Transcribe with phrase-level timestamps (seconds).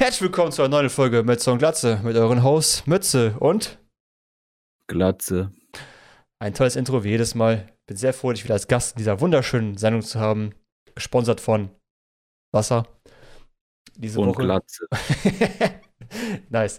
[0.00, 3.80] Herzlich willkommen zu einer neuen Folge Mütze und Glatze mit euren Hosts Mütze und
[4.86, 5.50] Glatze.
[6.38, 7.72] Ein tolles Intro wie jedes Mal.
[7.88, 10.54] Bin sehr froh, dich wieder als Gast in dieser wunderschönen Sendung zu haben.
[10.94, 11.70] Gesponsert von
[12.52, 12.86] Wasser.
[13.96, 14.42] Diese und Woche.
[14.44, 14.86] Glatze.
[16.48, 16.78] nice.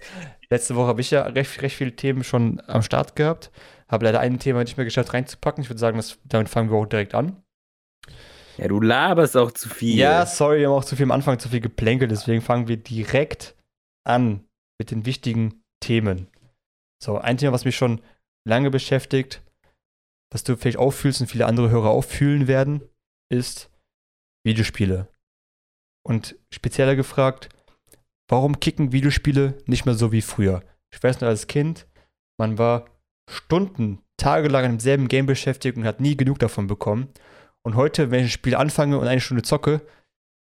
[0.50, 3.52] Letzte Woche habe ich ja recht, recht viele Themen schon am Start gehabt.
[3.90, 5.62] Habe leider ein Thema nicht mehr geschafft reinzupacken.
[5.62, 7.44] Ich würde sagen, das, damit fangen wir auch direkt an.
[8.60, 9.98] Ja, du laberst auch zu viel.
[9.98, 12.76] Ja, sorry, wir haben auch zu viel am Anfang zu viel geplänkelt, deswegen fangen wir
[12.76, 13.56] direkt
[14.06, 14.44] an
[14.78, 16.28] mit den wichtigen Themen.
[17.02, 18.02] So, ein Thema, was mich schon
[18.46, 19.42] lange beschäftigt,
[20.34, 22.82] was du vielleicht auch fühlst und viele andere Hörer auch fühlen werden,
[23.32, 23.72] ist
[24.46, 25.08] Videospiele.
[26.06, 27.48] Und spezieller gefragt,
[28.30, 30.64] warum kicken Videospiele nicht mehr so wie früher?
[30.94, 31.88] Ich weiß noch als Kind,
[32.38, 32.90] man war
[33.32, 37.08] Stunden, tagelang im selben Game beschäftigt und hat nie genug davon bekommen.
[37.66, 39.82] Und heute, wenn ich ein Spiel anfange und eine Stunde zocke,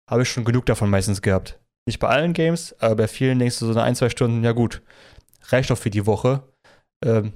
[0.10, 1.60] habe ich schon genug davon meistens gehabt.
[1.88, 4.52] Nicht bei allen Games, aber bei vielen denkst du so eine ein, zwei Stunden, ja
[4.52, 4.82] gut,
[5.50, 6.44] reicht doch für die Woche.
[7.04, 7.34] Ähm,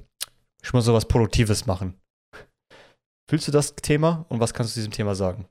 [0.62, 1.98] ich muss sowas Produktives machen.
[3.28, 5.48] Fühlst du das Thema und was kannst du zu diesem Thema sagen?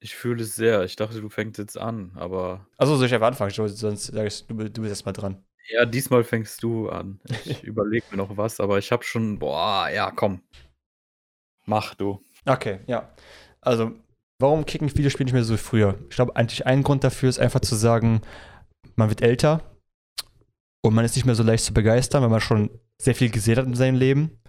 [0.00, 0.82] Ich fühle es sehr.
[0.84, 2.66] Ich dachte, du fängst jetzt an, aber.
[2.76, 3.50] Achso, soll ich einfach anfangen?
[3.50, 5.42] Sonst sag ich, du, du bist erstmal dran.
[5.68, 7.20] Ja, diesmal fängst du an.
[7.44, 9.38] Ich überlege mir noch was, aber ich habe schon.
[9.38, 10.42] Boah, ja, komm.
[11.66, 12.22] Mach du.
[12.46, 13.14] Okay, ja.
[13.60, 13.92] Also,
[14.38, 15.98] warum kicken viele Spiele nicht mehr so wie früher?
[16.08, 18.20] Ich glaube, eigentlich ein Grund dafür ist einfach zu sagen,
[18.96, 19.62] man wird älter
[20.84, 23.56] und man ist nicht mehr so leicht zu begeistern, weil man schon sehr viel gesehen
[23.56, 24.40] hat in seinem Leben.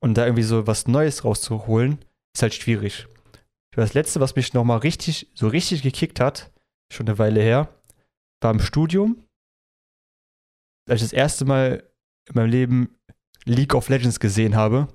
[0.00, 3.06] Und da irgendwie so was Neues rauszuholen, ist halt schwierig.
[3.72, 6.52] Das letzte, was mich nochmal richtig, so richtig gekickt hat,
[6.92, 7.68] schon eine Weile her,
[8.40, 9.24] war im Studium.
[10.88, 11.88] Als ich das erste Mal
[12.28, 12.96] in meinem Leben
[13.44, 14.88] League of Legends gesehen habe.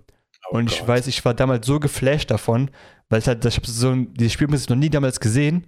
[0.52, 2.72] Oh und ich weiß, ich war damals so geflasht davon,
[3.10, 5.68] weil es halt, ich habe so dieses Spiel noch nie damals gesehen.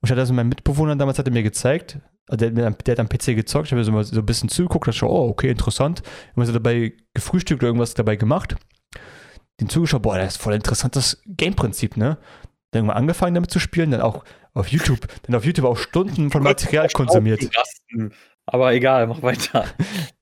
[0.00, 1.98] Und ich hatte das mit meinem Mitbewohner damals, hat er mir gezeigt.
[2.28, 4.98] Also der, der, hat am PC gezockt, ich habe so, so ein bisschen zugeguckt, dachte
[4.98, 6.02] schon, oh, okay, interessant.
[6.36, 8.56] Immer so dabei gefrühstückt oder irgendwas dabei gemacht.
[9.60, 12.18] Den zugeschaut, boah, das ist voll interessantes Game-Prinzip, ne?
[12.70, 16.30] Dann irgendwann angefangen damit zu spielen, dann auch auf YouTube, dann auf YouTube auch Stunden
[16.30, 17.48] von Material konsumiert.
[18.44, 19.64] Aber egal, mach weiter.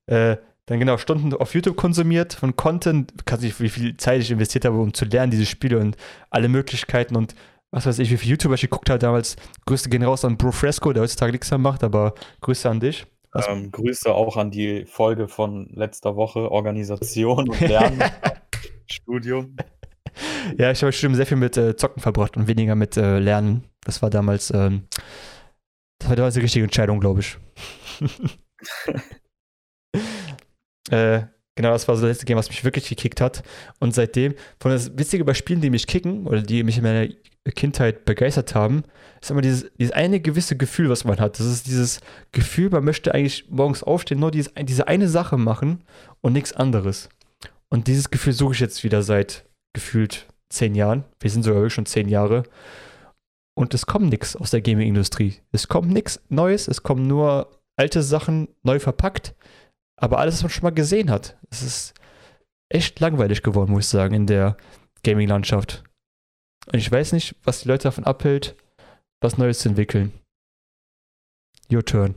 [0.06, 4.30] äh, dann genau Stunden auf YouTube konsumiert von Content, kann nicht, wie viel Zeit ich
[4.30, 5.96] investiert habe, um zu lernen, diese Spiele und
[6.30, 7.34] alle Möglichkeiten und
[7.70, 9.36] was weiß ich, wie viele YouTuber ich geguckt habe damals.
[9.66, 13.06] Grüße gehen raus an Bro Fresco, der heutzutage nichts mehr macht, aber Grüße an dich.
[13.48, 18.02] Ähm, Grüße auch an die Folge von letzter Woche, Organisation und Lernen,
[18.86, 19.56] Studium.
[20.58, 23.64] Ja, ich habe Studium sehr viel mit äh, Zocken verbracht und weniger mit äh, Lernen.
[23.84, 24.86] Das war damals, ähm,
[25.98, 27.36] das war damals die richtige Entscheidung, glaube ich.
[30.90, 31.22] Äh,
[31.54, 33.42] genau, das war so das letzte Game, was mich wirklich gekickt hat.
[33.80, 37.08] Und seitdem, von das Witzige bei Spielen, die mich kicken oder die mich in meiner
[37.54, 38.84] Kindheit begeistert haben,
[39.20, 41.38] ist immer dieses, dieses eine gewisse Gefühl, was man hat.
[41.38, 42.00] Das ist dieses
[42.32, 45.84] Gefühl, man möchte eigentlich morgens aufstehen, nur dieses, diese eine Sache machen
[46.20, 47.08] und nichts anderes.
[47.68, 49.44] Und dieses Gefühl suche ich jetzt wieder seit
[49.74, 51.04] gefühlt zehn Jahren.
[51.20, 52.44] Wir sind sogar schon zehn Jahre.
[53.58, 55.34] Und es kommt nichts aus der Gaming-Industrie.
[55.50, 59.34] Es kommt nichts Neues, es kommen nur alte Sachen neu verpackt
[59.96, 61.38] aber alles, was man schon mal gesehen hat.
[61.50, 61.94] Es ist
[62.68, 64.56] echt langweilig geworden, muss ich sagen, in der
[65.02, 65.84] Gaming-Landschaft.
[66.72, 68.56] Und ich weiß nicht, was die Leute davon abhält,
[69.22, 70.12] was Neues zu entwickeln.
[71.70, 72.14] Your turn.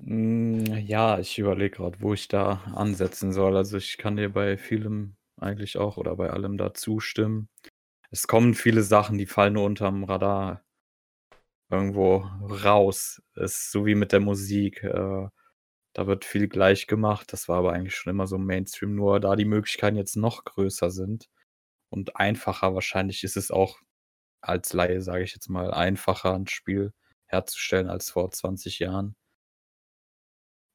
[0.00, 3.56] Mm, ja, ich überlege gerade, wo ich da ansetzen soll.
[3.56, 7.48] Also ich kann dir bei vielem eigentlich auch oder bei allem da zustimmen.
[8.10, 10.62] Es kommen viele Sachen, die fallen nur unterm Radar
[11.70, 12.18] irgendwo
[12.64, 13.22] raus.
[13.34, 14.82] Es ist so wie mit der Musik.
[14.82, 15.28] Äh,
[15.94, 17.32] da wird viel gleich gemacht.
[17.32, 20.90] Das war aber eigentlich schon immer so Mainstream, nur da die Möglichkeiten jetzt noch größer
[20.90, 21.28] sind
[21.90, 23.78] und einfacher wahrscheinlich ist es auch
[24.40, 26.92] als Laie, sage ich jetzt mal, einfacher ein Spiel
[27.26, 29.16] herzustellen als vor 20 Jahren.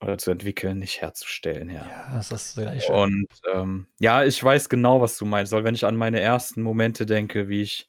[0.01, 1.88] Oder zu entwickeln, nicht herzustellen, ja.
[1.88, 2.91] Ja, das ist das Gleiche.
[2.91, 5.53] Und ähm, ja, ich weiß genau, was du meinst.
[5.53, 7.88] Weil wenn ich an meine ersten Momente denke, wie ich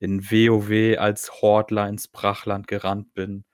[0.00, 3.44] in WoW als Hordler ins Brachland gerannt bin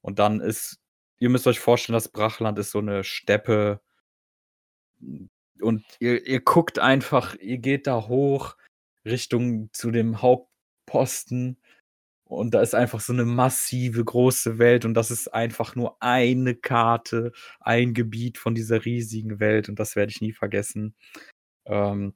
[0.00, 0.78] und dann ist
[1.18, 3.80] ihr müsst euch vorstellen, das Brachland ist so eine Steppe.
[5.60, 8.56] Und ihr, ihr guckt einfach, ihr geht da hoch
[9.04, 11.58] Richtung zu dem Hauptposten.
[12.24, 16.56] Und da ist einfach so eine massive große Welt und das ist einfach nur eine
[16.56, 20.96] Karte, ein Gebiet von dieser riesigen Welt und das werde ich nie vergessen.
[21.66, 22.14] Ähm,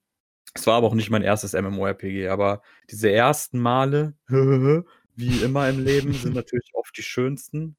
[0.54, 4.14] es war aber auch nicht mein erstes MMORPG, aber diese ersten Male,
[5.14, 7.76] wie immer im Leben, sind natürlich oft die schönsten.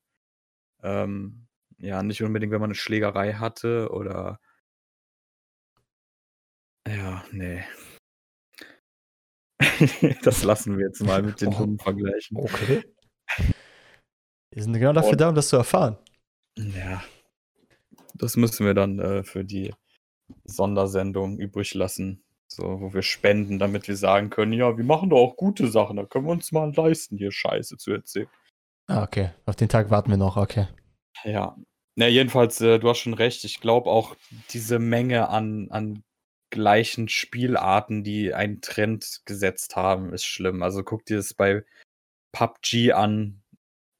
[0.84, 1.48] Ähm,
[1.78, 4.40] ja, nicht unbedingt, wenn man eine Schlägerei hatte oder
[6.88, 7.64] ja, ne.
[10.24, 12.38] Das lassen wir jetzt mal mit den Oh, dummen Vergleichen.
[12.38, 12.84] okay.
[14.54, 15.98] Die sind genau dafür Und- da, um das zu erfahren.
[16.58, 17.04] Ja.
[18.16, 19.74] Das müssen wir dann äh, für die
[20.44, 22.24] Sondersendung übrig lassen.
[22.48, 25.96] So, wo wir spenden, damit wir sagen können, ja, wir machen doch auch gute Sachen,
[25.96, 28.28] da können wir uns mal leisten, hier Scheiße zu erzählen.
[28.88, 29.32] Ah, okay.
[29.46, 30.68] Auf den Tag warten wir noch, okay.
[31.24, 31.56] Ja.
[31.96, 33.44] Na, jedenfalls, äh, du hast schon recht.
[33.44, 34.16] Ich glaube auch,
[34.52, 36.04] diese Menge an, an
[36.50, 40.64] gleichen Spielarten, die einen Trend gesetzt haben, ist schlimm.
[40.64, 41.64] Also guck dir das bei
[42.34, 43.42] PUBG an.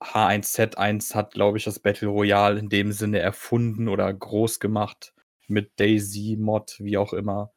[0.02, 5.14] H1Z1 hat, glaube ich, das Battle Royale in dem Sinne erfunden oder groß gemacht
[5.48, 7.54] mit Daisy Mod, wie auch immer.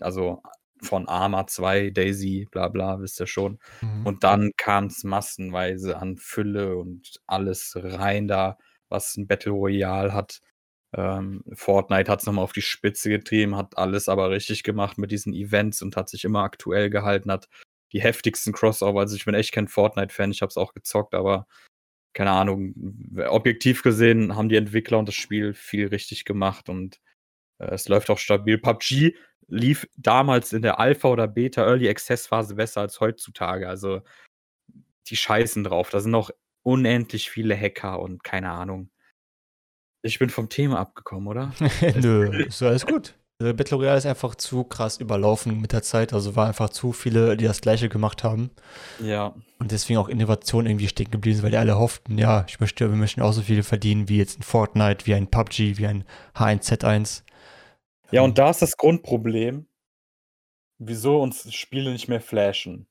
[0.00, 0.42] Also
[0.82, 3.58] von Arma 2, Daisy, bla bla, wisst ihr schon.
[3.80, 4.06] Mhm.
[4.06, 10.12] Und dann kam es massenweise an Fülle und alles rein da, was ein Battle Royale
[10.12, 10.40] hat.
[10.96, 15.10] Ähm, Fortnite hat es nochmal auf die Spitze getrieben, hat alles aber richtig gemacht mit
[15.10, 17.48] diesen Events und hat sich immer aktuell gehalten, hat
[17.92, 19.00] die heftigsten Crossover.
[19.00, 21.46] Also ich bin echt kein Fortnite-Fan, ich habe es auch gezockt, aber
[22.14, 22.74] keine Ahnung,
[23.26, 27.00] objektiv gesehen haben die Entwickler und das Spiel viel richtig gemacht und
[27.58, 28.58] äh, es läuft auch stabil.
[28.58, 29.16] PUBG
[29.48, 33.68] lief damals in der Alpha oder Beta Early Access Phase besser als heutzutage.
[33.68, 34.02] Also
[35.08, 35.90] die scheißen drauf.
[35.90, 36.30] Da sind noch
[36.62, 38.90] unendlich viele Hacker und keine Ahnung.
[40.02, 41.52] Ich bin vom Thema abgekommen, oder?
[41.96, 43.14] Nö, ist alles gut.
[43.40, 46.12] Äh, Battle Royale ist einfach zu krass überlaufen mit der Zeit.
[46.12, 48.50] Also war einfach zu viele, die das Gleiche gemacht haben.
[49.00, 49.34] Ja.
[49.58, 52.88] Und deswegen auch Innovation irgendwie stecken geblieben sind, weil die alle hofften, ja, ich möchte,
[52.90, 56.04] wir möchten auch so viel verdienen wie jetzt ein Fortnite, wie ein PUBG, wie ein
[56.34, 57.22] H1Z1.
[58.14, 59.66] Ja, und da ist das Grundproblem,
[60.78, 62.86] wieso uns Spiele nicht mehr flashen.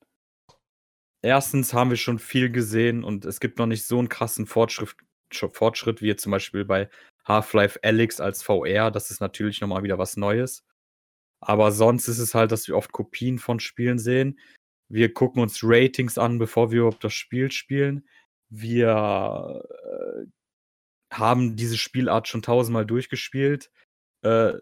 [1.21, 4.97] Erstens haben wir schon viel gesehen und es gibt noch nicht so einen krassen Fortschritt,
[5.31, 6.89] Fortschritt wie jetzt zum Beispiel bei
[7.25, 8.91] Half-Life Alyx als VR.
[8.91, 10.65] Das ist natürlich nochmal wieder was Neues.
[11.39, 14.37] Aber sonst ist es halt, dass wir oft Kopien von Spielen sehen.
[14.89, 18.05] Wir gucken uns Ratings an, bevor wir überhaupt das Spiel spielen.
[18.49, 20.25] Wir äh,
[21.13, 23.71] haben diese Spielart schon tausendmal durchgespielt.
[24.21, 24.55] Äh,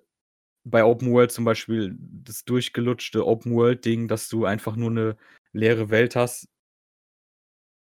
[0.63, 5.17] bei Open World zum Beispiel das durchgelutschte Open World-Ding, dass du einfach nur eine
[5.53, 6.47] leere Welt hast,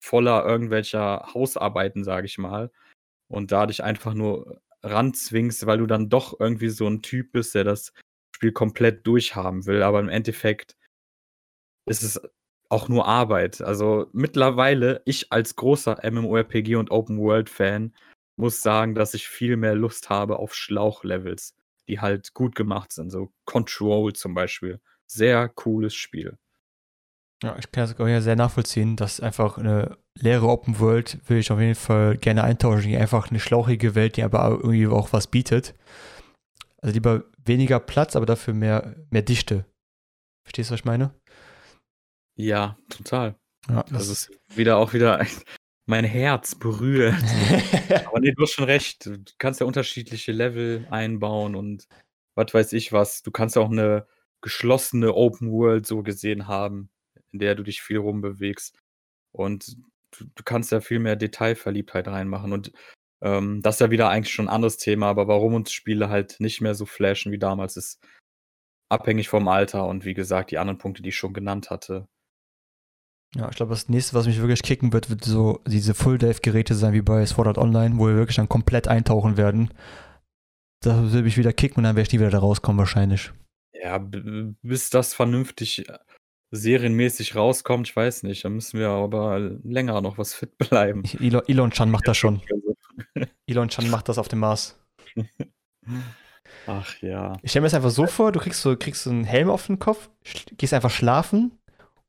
[0.04, 2.72] voller irgendwelcher Hausarbeiten, sage ich mal,
[3.28, 7.56] und da dich einfach nur ranzwingst, weil du dann doch irgendwie so ein Typ bist,
[7.56, 7.94] der das
[8.36, 10.78] Spiel komplett durchhaben will, aber im Endeffekt
[11.86, 12.22] ist es
[12.70, 13.62] auch nur Arbeit.
[13.62, 17.94] Also mittlerweile, ich als großer MMORPG und Open World-Fan
[18.38, 21.56] muss sagen, dass ich viel mehr Lust habe auf Schlauchlevels,
[21.90, 23.10] die halt gut gemacht sind.
[23.10, 24.80] So Control zum Beispiel.
[25.08, 26.38] Sehr cooles Spiel.
[27.44, 31.38] Ja, ich kann das auch ja sehr nachvollziehen, dass einfach eine leere Open World will
[31.38, 35.28] ich auf jeden Fall gerne eintauschen, einfach eine schlauchige Welt, die aber irgendwie auch was
[35.28, 35.74] bietet.
[36.82, 39.66] Also lieber weniger Platz, aber dafür mehr, mehr Dichte.
[40.44, 41.14] Verstehst du, was ich meine?
[42.38, 43.36] Ja, total.
[43.70, 45.26] Ja, Das ist wieder auch wieder
[45.90, 47.16] mein Herz berührt.
[48.06, 49.08] Aber nee, du hast schon recht.
[49.08, 51.88] Du kannst ja unterschiedliche Level einbauen und
[52.36, 53.24] was weiß ich was.
[53.24, 54.06] Du kannst ja auch eine
[54.42, 56.92] geschlossene Open World so gesehen haben,
[57.32, 58.78] in der du dich viel rumbewegst.
[59.32, 59.78] Und
[60.12, 62.54] du, du kannst ja viel mehr Detailverliebtheit reinmachen.
[62.54, 62.72] Und
[63.22, 66.40] ähm, das ist ja wieder eigentlich schon ein anderes Thema, aber warum uns Spiele halt
[66.40, 68.00] nicht mehr so flashen wie damals, ist
[68.90, 72.08] abhängig vom Alter und wie gesagt, die anderen Punkte, die ich schon genannt hatte.
[73.36, 76.94] Ja, ich glaube, das nächste, was mich wirklich kicken wird, wird so diese Full-Dive-Geräte sein
[76.94, 79.72] wie bei Sword Art Online, wo wir wirklich dann komplett eintauchen werden.
[80.82, 83.32] Da will mich wieder kicken und dann werde ich nie wieder da rauskommen, wahrscheinlich.
[83.74, 86.00] Ja, bis das vernünftig äh,
[86.52, 88.44] serienmäßig rauskommt, ich weiß nicht.
[88.44, 91.04] Da müssen wir aber länger noch was fit bleiben.
[91.20, 92.42] Elon, Elon Chan macht das schon.
[93.16, 94.78] Also, Elon Chan macht das auf dem Mars.
[96.68, 97.38] Ach ja.
[97.42, 99.68] Ich stelle mir das einfach so vor, du kriegst so, kriegst so einen Helm auf
[99.68, 100.10] den Kopf,
[100.58, 101.59] gehst einfach schlafen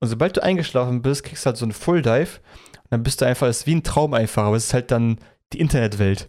[0.01, 2.41] und sobald du eingeschlafen bist, kriegst du halt so einen Full Dive
[2.77, 4.91] und dann bist du einfach, es ist wie ein Traum einfach, aber es ist halt
[4.91, 5.19] dann
[5.53, 6.29] die Internetwelt.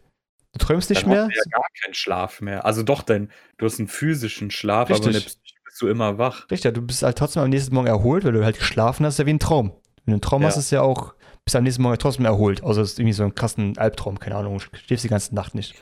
[0.54, 1.24] Du träumst nicht Dann mehr.
[1.24, 2.66] hast du ja gar keinen Schlaf mehr.
[2.66, 5.26] Also doch, denn du hast einen physischen Schlaf, aber in der Richtig.
[5.42, 6.50] Psyche bist du immer wach.
[6.52, 9.20] Richtig, du bist halt trotzdem am nächsten Morgen erholt, weil du halt geschlafen hast, ist
[9.20, 9.70] ja wie ein Traum.
[10.04, 10.50] Wenn du einen Traum Ja.
[10.50, 11.14] hast, ist ja auch,
[11.46, 12.64] bist du am nächsten Morgen trotzdem erholt.
[12.64, 15.56] Außer es ist irgendwie so ein krassen Albtraum, keine Ahnung, du schläfst die ganze Nacht
[15.56, 15.76] nicht.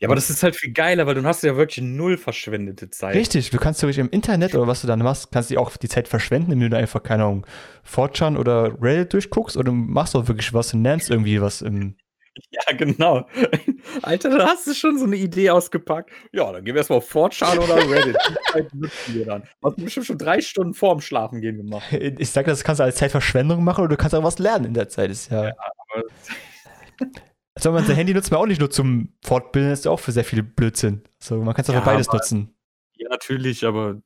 [0.00, 3.14] Ja, aber das ist halt viel geiler, weil du hast ja wirklich null verschwendete Zeit.
[3.14, 5.88] Richtig, du kannst theoretisch im Internet oder was du dann machst, kannst du auch die
[5.88, 7.46] Zeit verschwenden, indem du einfach, keine Ahnung,
[7.82, 11.96] Fortran oder Reddit durchguckst oder du machst auch wirklich was und lernst irgendwie was im.
[12.50, 13.28] Ja, genau.
[14.02, 16.10] Alter, da hast du schon so eine Idee ausgepackt.
[16.32, 18.16] Ja, dann gehen wir erstmal auf 4chan oder Reddit.
[18.28, 19.42] Die Zeit nutzen wir dann.
[19.62, 21.84] Hast du bestimmt schon drei Stunden vorm Schlafen gehen gemacht.
[21.92, 24.74] Ich sag, das kannst du als Zeitverschwendung machen oder du kannst auch was lernen in
[24.74, 25.10] der Zeit.
[25.12, 25.52] Ist ja.
[25.52, 27.14] aber-
[27.56, 30.00] Also man sein Handy nutzt man auch nicht nur zum Fortbilden, das ist ja auch
[30.00, 31.02] für sehr viel Blödsinn.
[31.20, 32.54] So, man kann es auch Ja, für beides aber- nutzen.
[32.96, 34.00] Ja, natürlich, aber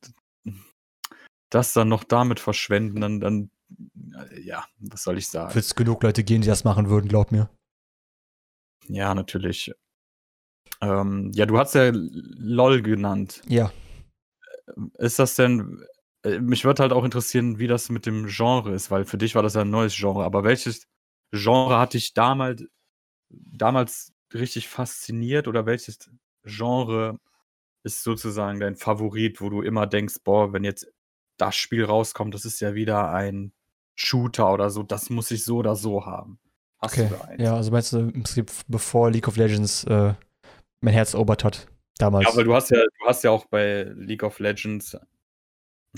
[1.50, 3.50] das dann noch damit verschwenden, dann, dann
[4.40, 5.54] ja, was soll ich sagen?
[5.54, 7.50] Wird es genug Leute gehen, die das machen würden, glaub mir.
[8.86, 9.72] Ja, natürlich.
[10.80, 13.42] Ähm, ja, du hast ja LOL genannt.
[13.46, 13.72] Ja.
[14.98, 15.84] Ist das denn,
[16.22, 19.34] äh, mich würde halt auch interessieren, wie das mit dem Genre ist, weil für dich
[19.34, 20.24] war das ja ein neues Genre.
[20.24, 20.86] Aber welches
[21.32, 22.64] Genre hat dich damals,
[23.30, 26.10] damals richtig fasziniert oder welches
[26.44, 27.18] Genre
[27.82, 30.86] ist sozusagen dein Favorit, wo du immer denkst, boah, wenn jetzt
[31.36, 33.52] das Spiel rauskommt, das ist ja wieder ein
[33.94, 36.38] Shooter oder so, das muss ich so oder so haben.
[36.80, 37.08] Hast okay.
[37.08, 37.42] du da eins?
[37.42, 40.14] Ja, also meinst du im Prinzip, bevor League of Legends äh,
[40.80, 41.66] mein Herz erobert hat,
[41.98, 42.28] damals?
[42.28, 44.96] Ja, weil du hast ja, du hast ja auch bei League of Legends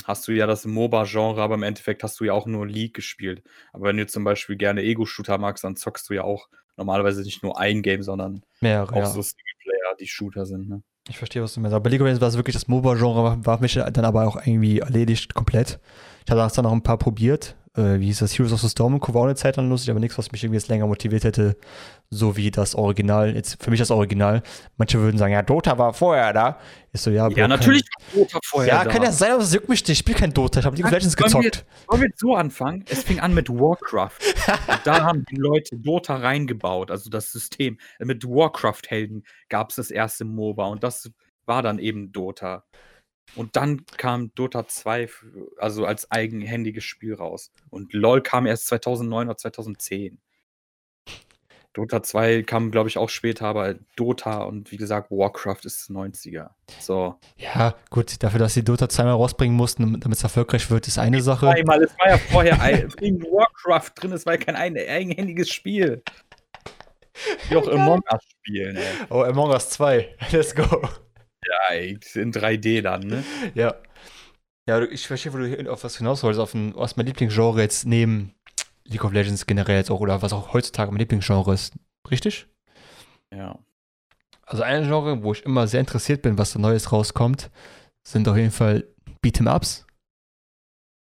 [0.05, 3.43] hast du ja das MOBA-Genre, aber im Endeffekt hast du ja auch nur League gespielt.
[3.73, 6.49] Aber wenn du zum Beispiel gerne Ego-Shooter magst, dann zockst du ja auch
[6.81, 9.07] normalerweise nicht nur ein Game, sondern Mehrere, auch ja.
[9.07, 10.69] so Singleplayer, die Shooter sind.
[10.69, 10.83] Ne?
[11.09, 11.75] Ich verstehe, was du meinst.
[11.75, 14.05] Aber bei League of Legends war es wirklich das MOBA-Genre, war, war für mich dann
[14.05, 15.79] aber auch irgendwie erledigt komplett.
[16.25, 19.01] Ich habe dann noch ein paar probiert, äh, wie hieß das, Heroes of the Storm,
[19.01, 21.57] war auch eine Zeit lang lustig, aber nichts, was mich irgendwie jetzt länger motiviert hätte,
[22.11, 24.43] so wie das Original, jetzt für mich das Original.
[24.77, 26.59] Manche würden sagen, ja, Dota war vorher da.
[26.93, 28.87] Ist so, ja, Bro, ja natürlich war Dota vorher ja, da.
[28.87, 29.91] Ja, kann ja sein, aber es juckt mich nicht.
[29.91, 31.65] Ich spiele kein Dota, ich habe League of Legends gezockt.
[31.87, 32.85] Wollen wir, wir so anfangen?
[32.89, 34.19] Es fing an mit Warcraft.
[34.85, 37.79] da haben die Leute Dota reingebaut, also das System.
[38.01, 41.11] Mit Warcraft-Helden gab es das erste MOBA und das
[41.47, 42.65] war dann eben Dota.
[43.37, 45.09] Und dann kam Dota 2,
[45.59, 47.53] also als eigenhändiges Spiel raus.
[47.71, 50.21] Und LOL kam erst 2009 oder 2010.
[51.73, 56.51] Dota 2 kam, glaube ich, auch später, aber Dota und wie gesagt, Warcraft ist 90er.
[56.81, 57.15] So.
[57.37, 61.23] Ja, gut, dafür, dass sie Dota zweimal rausbringen mussten, damit es erfolgreich wird, ist eine
[61.23, 61.47] Sache.
[61.47, 66.03] Zweimal, es war ja vorher ein, Warcraft drin, es war ja kein eigenhändiges Spiel.
[67.49, 68.83] Wie auch Among Us spielen, ey.
[69.09, 70.17] Oh, Among Us 2.
[70.33, 70.65] Let's go.
[71.47, 73.25] Ja, in 3D dann, ne?
[73.55, 73.75] Ja.
[74.69, 77.87] Ja, ich verstehe, wo du auf was hinaus wolltest, auf ein, was mein Lieblingsgenre jetzt
[77.87, 78.35] neben
[78.85, 81.75] League of Legends generell jetzt auch, oder was auch heutzutage mein Lieblingsgenre ist.
[82.11, 82.47] Richtig?
[83.33, 83.59] Ja.
[84.43, 87.51] Also ein Genre, wo ich immer sehr interessiert bin, was da Neues rauskommt,
[88.07, 88.87] sind auf jeden Fall
[89.25, 89.87] Beat'em-Ups.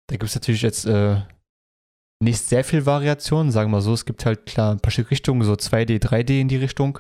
[0.07, 1.21] Da gibt es natürlich jetzt äh,
[2.23, 3.93] nicht sehr viel Variation, sagen wir mal so.
[3.93, 6.99] Es gibt halt klar ein paar Richtungen, so 2D, 3D in die Richtung.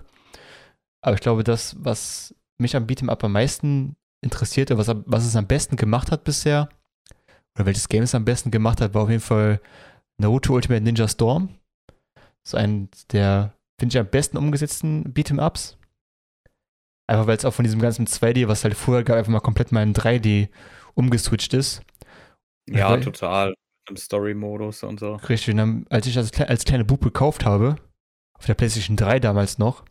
[1.03, 5.35] Aber ich glaube, das, was mich am Beat'em Up am meisten interessierte, was, was es
[5.35, 6.69] am besten gemacht hat bisher,
[7.55, 9.61] oder welches Game es am besten gemacht hat, war auf jeden Fall
[10.17, 11.49] Naruto Ultimate Ninja Storm.
[12.15, 15.77] Das ist ein der, finde ich, am besten umgesetzten Beat'em Ups.
[17.07, 19.71] Einfach weil es auch von diesem ganzen 2D, was halt vorher gab, einfach mal komplett
[19.71, 20.49] mal in 3D
[20.95, 21.81] umgeswitcht ist.
[22.67, 23.53] Ja, weil, total.
[23.87, 25.15] Im Story-Modus und so.
[25.15, 27.75] Richtig, und als ich das als kleine Bub gekauft habe,
[28.33, 29.85] auf der PlayStation 3 damals noch,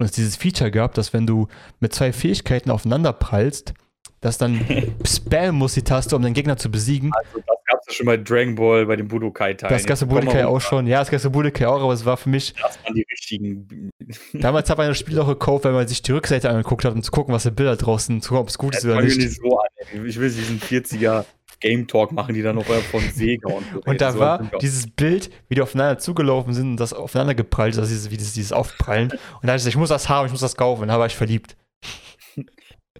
[0.00, 1.46] und es dieses Feature gab, dass wenn du
[1.78, 3.74] mit zwei Fähigkeiten aufeinander prallst,
[4.20, 4.60] dass dann
[5.06, 7.10] spam muss die Taste, um den Gegner zu besiegen.
[7.14, 9.68] Also das gab es ja schon bei Dragon Ball, bei dem Budokai-Teil.
[9.68, 10.86] Das gab es bei Budokai auch schon.
[10.86, 12.54] Ja, das gab es bei Budokai auch, aber es war für mich...
[12.54, 13.90] Das waren die richtigen...
[14.32, 17.02] Damals hat man das Spiel auch gekauft, weil man sich die Rückseite angeguckt hat, um
[17.02, 19.18] zu gucken, was für Bilder draußen, zu gucken, ob es gut ist oder nicht.
[19.18, 19.68] nicht so an.
[20.06, 21.24] Ich will diesen 40er
[21.60, 23.80] Game Talk machen die dann noch von Sega und so.
[23.84, 27.76] Und da so war dieses Bild, wie die aufeinander zugelaufen sind und das aufeinander geprallt,
[27.76, 29.10] also dieses, wie dieses, dieses Aufprallen.
[29.10, 30.82] Und da dachte ich, ich muss das haben, ich muss das kaufen.
[30.82, 31.56] Und da war ich verliebt.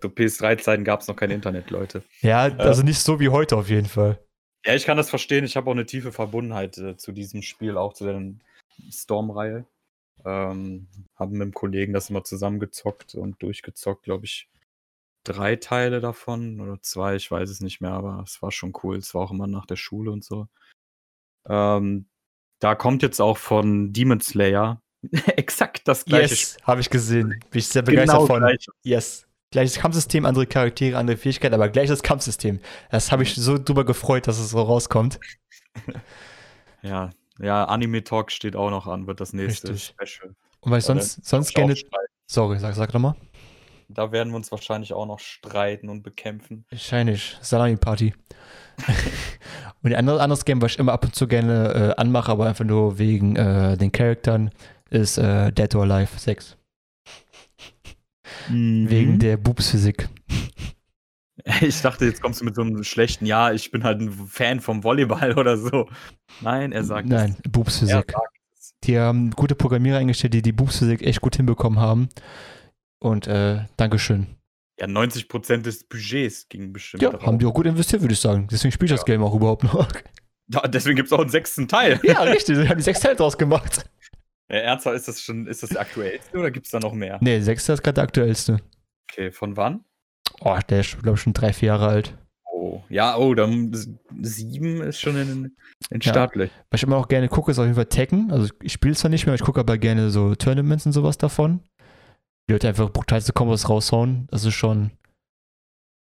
[0.00, 2.02] Zu PS3-Zeiten gab es noch kein Internet, Leute.
[2.21, 4.19] Ja, also nicht so wie heute auf jeden Fall.
[4.64, 5.45] Ja, ich kann das verstehen.
[5.45, 8.23] Ich habe auch eine tiefe Verbundenheit äh, zu diesem Spiel, auch zu der
[8.90, 9.64] Storm-Reihe.
[10.25, 10.87] Ähm,
[11.17, 14.50] haben mit einem Kollegen das immer zusammengezockt und durchgezockt, glaube ich,
[15.25, 18.97] drei Teile davon oder zwei, ich weiß es nicht mehr, aber es war schon cool.
[18.97, 20.49] Es war auch immer nach der Schule und so.
[21.49, 22.09] Ähm,
[22.59, 24.83] da kommt jetzt auch von Demon Slayer
[25.37, 26.35] exakt das gleiche.
[26.35, 27.41] Yes, habe ich gesehen.
[27.50, 28.41] Bin ich sehr begeistert genau von.
[28.41, 28.67] Gleich.
[28.83, 29.27] Yes.
[29.50, 32.61] Gleiches Kampfsystem, andere Charaktere, andere Fähigkeiten, aber gleiches Kampfsystem.
[32.91, 35.19] Das habe ich so drüber gefreut, dass es so rauskommt.
[36.83, 37.11] ja,
[37.41, 39.95] ja, Anime Talk steht auch noch an, wird das nächste Richtig.
[39.99, 40.37] Special.
[40.61, 41.75] Und weil ich sonst, sonst gerne.
[42.27, 43.17] Sorry, sag, sag nochmal.
[43.93, 46.65] Da werden wir uns wahrscheinlich auch noch streiten und bekämpfen.
[46.71, 47.37] Wahrscheinlich.
[47.41, 48.15] Salami-Party.
[49.83, 52.47] und ein anderes, anderes Game, was ich immer ab und zu gerne äh, anmache, aber
[52.47, 54.51] einfach nur wegen äh, den Charaktern,
[54.91, 56.57] ist äh, Dead or Alive 6.
[58.49, 58.91] Mhm.
[58.91, 60.09] Wegen der Boobs-Physik.
[61.63, 64.61] Ich dachte, jetzt kommst du mit so einem schlechten Ja, ich bin halt ein Fan
[64.61, 65.89] vom Volleyball oder so.
[66.43, 68.15] Nein, er sagt Nein, Boobs-Physik.
[68.85, 72.11] Die haben gute Programmierer eingestellt, die die Boobs-Physik echt gut hinbekommen haben.
[73.00, 74.26] Und äh, Dankeschön.
[74.78, 77.02] Ja, 90% des Budgets ging bestimmt.
[77.02, 77.26] Ja, drauf.
[77.26, 78.49] haben die auch gut investiert, würde ich sagen.
[78.50, 78.97] Deswegen spiele ich ja.
[78.97, 79.88] das Game auch überhaupt noch.
[80.52, 82.00] Ja, deswegen gibt es auch einen sechsten Teil.
[82.02, 82.57] Ja, richtig.
[82.57, 83.85] Sie haben die sechs Teile draus gemacht.
[84.50, 87.19] Ja, ernsthaft, ist das schon, ist das der aktuellste oder gibt es da noch mehr?
[87.21, 88.59] Nee, der sechste ist gerade der aktuellste.
[89.09, 89.85] Okay, von wann?
[90.40, 92.19] Oh, der ist, glaube ich, schon drei, vier Jahre alt.
[92.52, 93.71] Oh, ja, oh, dann
[94.23, 95.57] sieben ist schon in,
[95.90, 96.11] in Ja.
[96.11, 96.57] Startlöchern.
[96.71, 98.33] Was ich immer auch gerne gucke, ist auf jeden Fall Tekken.
[98.33, 101.16] Also ich spiele zwar nicht mehr, aber ich gucke aber gerne so Tournaments und sowas
[101.16, 101.61] davon.
[102.50, 104.26] Die Leute einfach brutalste Kombos raushauen.
[104.33, 104.90] Das ist schon,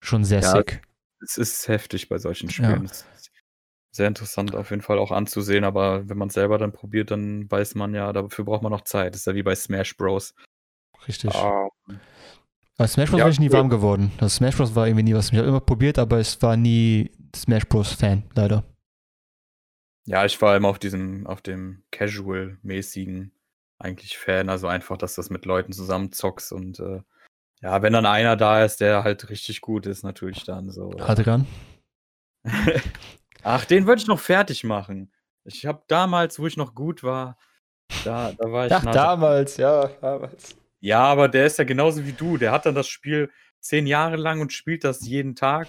[0.02, 0.82] schon sehr Ja, sick.
[1.20, 2.52] Es ist heftig bei solchen Ja.
[2.52, 2.84] Spielen.
[2.86, 3.06] Ist
[3.92, 7.48] sehr interessant auf jeden Fall auch anzusehen, aber wenn man es selber dann probiert, dann
[7.48, 9.14] weiß man ja, dafür braucht man noch Zeit.
[9.14, 10.34] Das ist ja wie bei Smash Bros.
[11.06, 11.32] Richtig.
[11.32, 11.68] Ah,
[12.76, 13.20] Aber Smash Bros.
[13.20, 13.52] Ja, bin ich nie cool.
[13.58, 14.10] warm geworden.
[14.18, 14.74] Also Smash Bros.
[14.74, 15.30] war irgendwie nie was.
[15.30, 17.92] Ich habe immer probiert, aber es war nie Smash Bros.
[17.92, 18.64] Fan, leider.
[20.06, 23.30] Ja, ich war immer auf diesem, auf dem Casual-mäßigen
[23.82, 24.48] eigentlich Fan.
[24.48, 27.00] Also einfach, dass das mit Leuten zusammenzockst und äh,
[27.62, 30.90] ja, wenn dann einer da ist, der halt richtig gut ist, natürlich dann so.
[30.98, 31.46] Adrian.
[33.44, 35.12] Ach, den würde ich noch fertig machen.
[35.44, 37.36] Ich habe damals, wo ich noch gut war,
[38.04, 38.72] da, da war ich.
[38.72, 40.56] Ach, damals, ja, damals.
[40.80, 42.36] Ja, aber der ist ja genauso wie du.
[42.36, 45.68] Der hat dann das Spiel zehn Jahre lang und spielt das jeden Tag.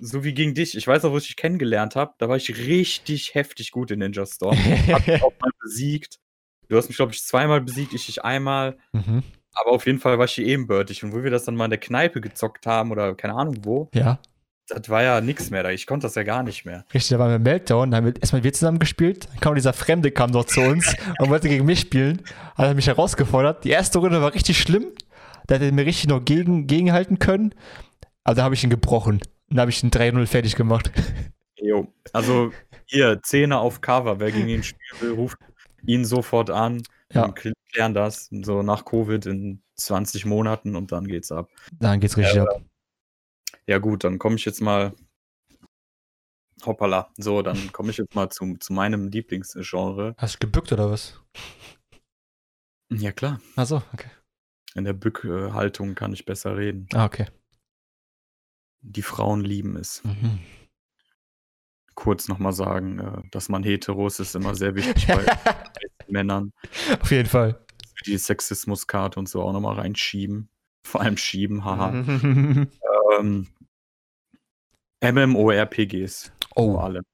[0.00, 0.76] So wie gegen dich.
[0.76, 2.14] Ich weiß noch, wo ich dich kennengelernt habe.
[2.18, 4.56] Da war ich richtig heftig gut in Ninja Storm.
[4.56, 6.18] Hab auch mal besiegt.
[6.72, 8.78] Du hast mich, glaube ich, zweimal besiegt, ich dich einmal.
[8.92, 9.22] mhm.
[9.54, 11.04] Aber auf jeden Fall war ich hier ebenbürtig.
[11.04, 13.90] Und wo wir das dann mal in der Kneipe gezockt haben oder keine Ahnung wo,
[13.92, 14.18] Ja,
[14.66, 15.70] das war ja nichts mehr da.
[15.70, 16.86] Ich konnte das ja gar nicht mehr.
[16.94, 19.54] richtig, da waren wir im Meltdown, da haben wir erstmal wir zusammen gespielt, dann kam
[19.54, 22.22] dieser Fremde, kam dort zu uns und wollte gegen mich spielen,
[22.54, 23.64] hat er mich herausgefordert.
[23.64, 24.86] Die erste Runde war richtig schlimm,
[25.46, 27.54] da hätte er mir richtig noch gegen, gegenhalten können,
[28.24, 29.20] aber da habe ich ihn gebrochen.
[29.50, 30.90] Dann habe ich ihn 3-0 fertig gemacht.
[31.56, 31.92] Jo.
[32.12, 32.52] Also
[32.86, 34.20] hier, Zähne auf Cover.
[34.20, 35.38] Wer gegen ihn spielen will, ruft
[35.86, 36.82] ihn sofort an.
[37.12, 37.32] Ja.
[37.32, 41.48] Klären das so nach Covid in 20 Monaten und dann geht's ab.
[41.78, 42.62] Dann geht's richtig Ja, ab.
[43.66, 44.94] Ja, gut, dann komme ich jetzt mal.
[46.64, 47.10] Hoppala.
[47.16, 50.14] So, dann komme ich jetzt mal zu, zu meinem Lieblingsgenre.
[50.18, 51.20] Hast du gebückt oder was?
[52.90, 53.40] Ja, klar.
[53.56, 54.10] Achso, okay.
[54.74, 56.88] In der Bückhaltung kann ich besser reden.
[56.94, 57.26] Ah, okay.
[58.80, 60.02] Die Frauen lieben es.
[60.04, 60.40] Mhm.
[61.94, 65.24] Kurz nochmal sagen, äh, dass man hetero ist, immer sehr wichtig bei
[66.08, 66.52] Männern.
[67.00, 67.64] Auf jeden Fall.
[68.06, 70.48] Die Sexismuskarte und so auch nochmal reinschieben.
[70.84, 71.92] Vor allem schieben, haha.
[73.18, 73.48] Ähm,
[75.02, 76.32] MMORPGs.
[76.54, 77.04] Vor oh, allem.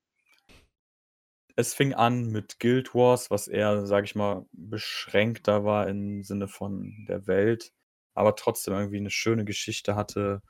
[1.57, 6.47] Es fing an mit Guild Wars, was eher, sag ich mal, beschränkter war im Sinne
[6.47, 7.73] von der Welt,
[8.14, 10.43] aber trotzdem irgendwie eine schöne Geschichte hatte.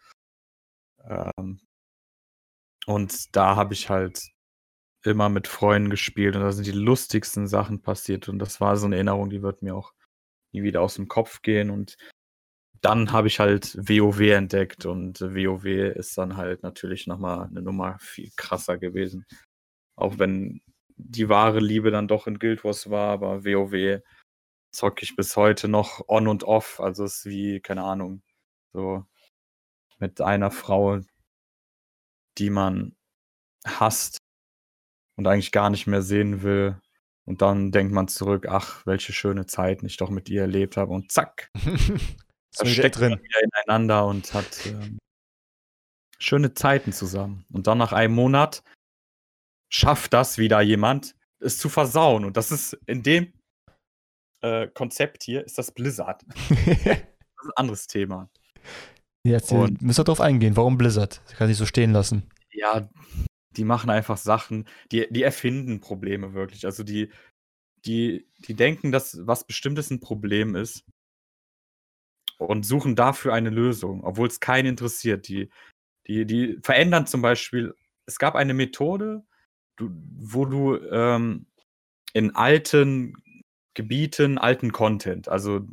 [1.04, 1.60] Ähm,
[2.88, 4.30] und da habe ich halt
[5.04, 8.86] immer mit Freunden gespielt und da sind die lustigsten Sachen passiert und das war so
[8.86, 9.92] eine Erinnerung, die wird mir auch
[10.52, 11.96] nie wieder aus dem Kopf gehen und
[12.80, 17.98] dann habe ich halt WoW entdeckt und WoW ist dann halt natürlich nochmal eine Nummer
[18.00, 19.26] viel krasser gewesen.
[19.96, 20.62] Auch wenn
[20.96, 24.00] die wahre Liebe dann doch in Guild Wars war, aber WoW
[24.72, 26.80] zocke ich bis heute noch on und off.
[26.80, 28.22] Also es ist wie, keine Ahnung,
[28.72, 29.04] so
[29.98, 31.00] mit einer Frau,
[32.38, 32.96] die man
[33.66, 34.18] hasst
[35.16, 36.80] und eigentlich gar nicht mehr sehen will.
[37.24, 40.92] Und dann denkt man zurück, ach, welche schöne Zeiten ich doch mit ihr erlebt habe.
[40.92, 42.16] Und zack, ist
[42.56, 43.20] da wieder steckt drin.
[43.20, 44.98] wieder ineinander und hat ähm,
[46.18, 47.44] schöne Zeiten zusammen.
[47.52, 48.62] Und dann nach einem Monat
[49.70, 52.24] schafft das wieder jemand, es zu versauen.
[52.24, 53.32] Und das ist in dem
[54.40, 56.24] äh, Konzept hier, ist das Blizzard.
[57.38, 58.28] Das ist ein anderes Thema.
[59.28, 60.56] Jetzt Und- müssen wir drauf eingehen.
[60.56, 61.20] Warum Blizzard?
[61.26, 62.22] Das kann ich so stehen lassen.
[62.52, 62.88] Ja,
[63.56, 66.64] die machen einfach Sachen, die, die erfinden Probleme wirklich.
[66.64, 67.10] Also die,
[67.84, 70.84] die, die denken, dass was Bestimmtes ein Problem ist
[72.38, 75.28] und suchen dafür eine Lösung, obwohl es keinen interessiert.
[75.28, 75.50] Die,
[76.06, 77.74] die, die verändern zum Beispiel,
[78.06, 79.24] es gab eine Methode,
[79.76, 81.46] du, wo du ähm,
[82.12, 83.14] in alten
[83.74, 85.66] Gebieten, alten Content, also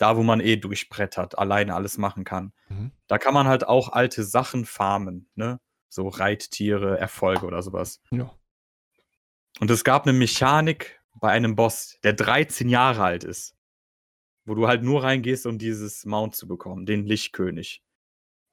[0.00, 2.92] da, wo man eh durchbrettert, alleine alles machen kann, Mhm.
[3.06, 5.60] da kann man halt auch alte Sachen farmen, ne?
[5.88, 8.00] So Reittiere, Erfolge oder sowas.
[8.10, 8.30] Ja.
[9.60, 13.56] Und es gab eine Mechanik bei einem Boss, der 13 Jahre alt ist.
[14.46, 17.82] Wo du halt nur reingehst, um dieses Mount zu bekommen, den Lichtkönig.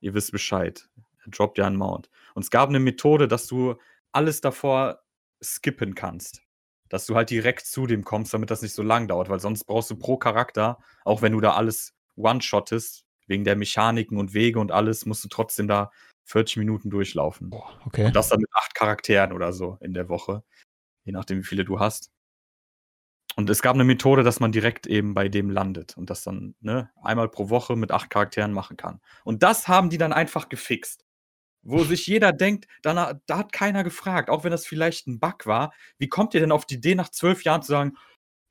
[0.01, 0.89] Ihr wisst Bescheid.
[1.23, 2.09] Er droppt ja einen Mount.
[2.33, 3.75] Und es gab eine Methode, dass du
[4.11, 5.01] alles davor
[5.41, 6.41] skippen kannst.
[6.89, 9.65] Dass du halt direkt zu dem kommst, damit das nicht so lang dauert, weil sonst
[9.65, 14.59] brauchst du pro Charakter, auch wenn du da alles one-shottest, wegen der Mechaniken und Wege
[14.59, 15.91] und alles, musst du trotzdem da
[16.25, 17.49] 40 Minuten durchlaufen.
[17.49, 18.05] Boah, okay.
[18.05, 20.43] Und das dann mit acht Charakteren oder so in der Woche.
[21.03, 22.11] Je nachdem, wie viele du hast.
[23.35, 26.55] Und es gab eine Methode, dass man direkt eben bei dem landet und das dann
[26.59, 28.99] ne, einmal pro Woche mit acht Charakteren machen kann.
[29.23, 31.05] Und das haben die dann einfach gefixt.
[31.63, 35.45] Wo sich jeder denkt, da, da hat keiner gefragt, auch wenn das vielleicht ein Bug
[35.45, 35.73] war.
[35.97, 37.97] Wie kommt ihr denn auf die Idee, nach zwölf Jahren zu sagen,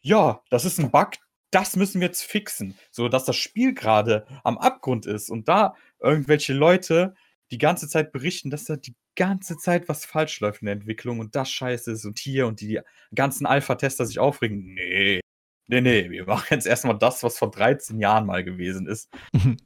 [0.03, 1.13] ja, das ist ein Bug,
[1.51, 2.77] das müssen wir jetzt fixen.
[2.91, 7.15] So dass das Spiel gerade am Abgrund ist und da irgendwelche Leute
[7.51, 11.21] die ganze Zeit berichten, dass da die ganze Zeit was falsch läuft in der Entwicklung
[11.21, 12.81] und das scheiße ist und hier und die
[13.15, 14.75] ganzen Alpha-Tester sich aufregen.
[14.75, 15.21] Nee,
[15.69, 19.09] nee, nee, wir machen jetzt erstmal das, was vor 13 Jahren mal gewesen ist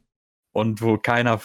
[0.53, 1.41] und wo keiner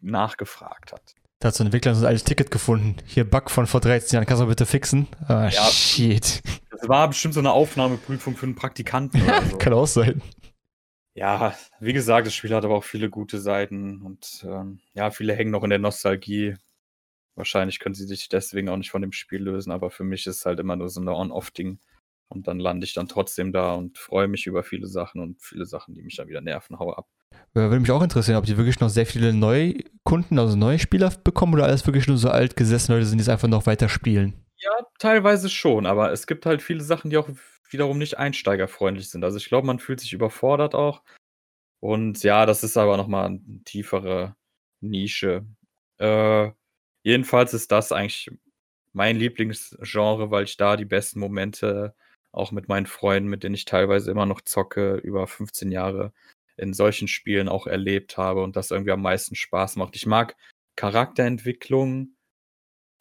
[0.00, 1.14] nachgefragt hat.
[1.40, 2.96] Da hat so ein Entwickler so ein altes Ticket gefunden.
[3.06, 5.08] Hier, Bug von vor 13 Jahren, kannst du bitte fixen?
[5.26, 6.42] Ah, ja, shit.
[6.70, 9.56] Das war bestimmt so eine Aufnahmeprüfung für einen Praktikanten oder so.
[9.58, 10.20] Kann auch sein.
[11.14, 15.34] Ja, wie gesagt, das Spiel hat aber auch viele gute Seiten und ähm, ja, viele
[15.34, 16.56] hängen noch in der Nostalgie.
[17.36, 20.36] Wahrscheinlich können sie sich deswegen auch nicht von dem Spiel lösen, aber für mich ist
[20.36, 21.78] es halt immer nur so ein On-Off-Ding.
[22.30, 25.66] Und dann lande ich dann trotzdem da und freue mich über viele Sachen und viele
[25.66, 27.08] Sachen, die mich dann wieder nerven, hau ab.
[27.52, 31.54] Würde mich auch interessieren, ob die wirklich noch sehr viele Neukunden, also neue Spieler bekommen
[31.54, 34.44] oder alles wirklich nur so altgesessene Leute sind, die es einfach noch weiter spielen.
[34.58, 37.28] Ja, teilweise schon, aber es gibt halt viele Sachen, die auch
[37.70, 39.24] wiederum nicht einsteigerfreundlich sind.
[39.24, 41.02] Also ich glaube, man fühlt sich überfordert auch.
[41.80, 44.36] Und ja, das ist aber nochmal eine tiefere
[44.80, 45.46] Nische.
[45.98, 46.50] Äh,
[47.02, 48.30] jedenfalls ist das eigentlich
[48.92, 51.94] mein Lieblingsgenre, weil ich da die besten Momente
[52.32, 56.12] auch mit meinen Freunden, mit denen ich teilweise immer noch zocke, über 15 Jahre
[56.56, 59.96] in solchen Spielen auch erlebt habe und das irgendwie am meisten Spaß macht.
[59.96, 60.36] Ich mag
[60.76, 62.16] Charakterentwicklung,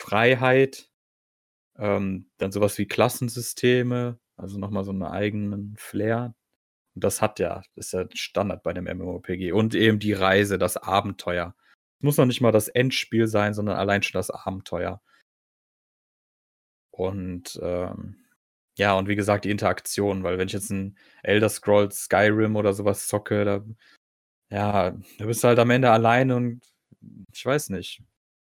[0.02, 0.90] Freiheit,
[1.78, 6.36] ähm, dann sowas wie Klassensysteme, also nochmal so einen eigenen Flair.
[6.96, 9.52] Und das hat ja, das ist ja Standard bei dem MMORPG.
[9.52, 11.56] Und eben die Reise, das Abenteuer.
[12.00, 15.02] Es muss noch nicht mal das Endspiel sein, sondern allein schon das Abenteuer.
[16.92, 18.26] Und ähm,
[18.80, 22.74] ja, und wie gesagt, die Interaktion, weil wenn ich jetzt ein Elder Scrolls Skyrim oder
[22.74, 23.62] sowas zocke, da,
[24.50, 26.62] ja, da bist du halt am Ende alleine und
[27.34, 28.02] ich weiß nicht.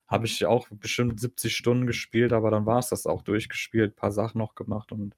[0.08, 4.12] Habe ich auch bestimmt 70 Stunden gespielt, aber dann war es das auch durchgespielt, paar
[4.12, 5.16] Sachen noch gemacht und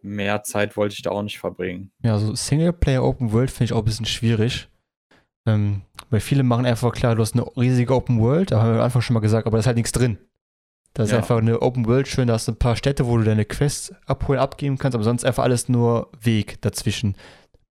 [0.00, 1.92] mehr Zeit wollte ich da auch nicht verbringen.
[2.02, 4.68] Ja, so Singleplayer Open World finde ich auch ein bisschen schwierig.
[5.46, 8.78] Ähm, weil viele machen einfach klar, du hast eine riesige Open World, da haben wir
[8.78, 10.18] am Anfang schon mal gesagt, aber da ist halt nichts drin.
[10.94, 11.18] Da ist ja.
[11.18, 13.94] einfach eine Open World schön, da hast du ein paar Städte, wo du deine Quests
[14.06, 17.16] abholen, abgeben kannst, aber sonst einfach alles nur Weg dazwischen.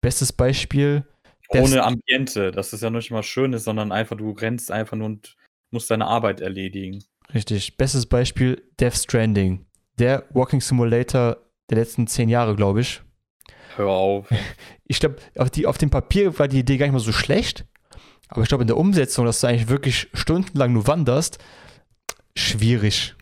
[0.02, 1.06] Bestes Beispiel.
[1.50, 5.08] Ohne Ambiente, dass es ja nicht mal schön ist, sondern einfach, du rennst einfach nur
[5.08, 5.36] und
[5.70, 7.04] musst deine Arbeit erledigen.
[7.34, 7.78] Richtig.
[7.78, 9.66] Bestes Beispiel Death Stranding.
[10.00, 11.38] Der Walking Simulator
[11.70, 13.02] der letzten zehn Jahre, glaube ich.
[13.76, 14.30] Hör auf.
[14.92, 17.66] Ich glaube, auf, auf dem Papier war die Idee gar nicht mal so schlecht.
[18.28, 21.38] Aber ich glaube, in der Umsetzung, dass du eigentlich wirklich stundenlang nur wanderst,
[22.36, 23.16] schwierig.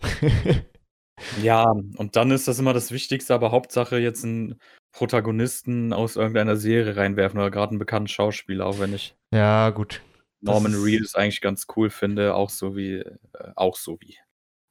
[1.41, 4.60] ja, und dann ist das immer das Wichtigste, aber Hauptsache jetzt einen
[4.91, 9.15] Protagonisten aus irgendeiner Serie reinwerfen oder gerade einen bekannten Schauspieler, auch wenn ich.
[9.32, 10.02] Ja, gut.
[10.41, 14.17] Norman Reedus eigentlich ganz cool finde, auch so wie, äh, auch so wie,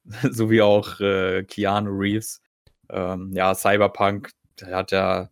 [0.31, 2.41] so wie auch äh, Keanu Reeves.
[2.89, 5.29] Ähm, ja, Cyberpunk, der hat ja